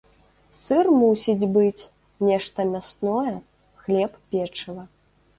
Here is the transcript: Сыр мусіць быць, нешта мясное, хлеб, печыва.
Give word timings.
Сыр 0.61 0.87
мусіць 0.99 1.49
быць, 1.57 1.81
нешта 2.29 2.65
мясное, 2.71 3.35
хлеб, 3.83 4.17
печыва. 4.33 4.83